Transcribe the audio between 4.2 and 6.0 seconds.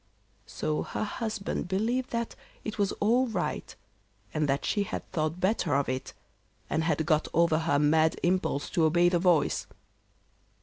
and that she had thought better of